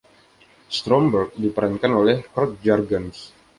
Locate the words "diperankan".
1.43-1.93